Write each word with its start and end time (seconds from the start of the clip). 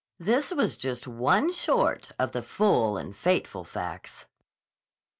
This 0.19 0.51
was 0.51 0.77
just 0.77 1.05
one 1.07 1.51
short 1.51 2.11
of 2.17 2.31
the 2.31 2.41
full 2.41 2.97
and 2.97 3.15
fateful 3.15 3.63
facts. 3.63 4.25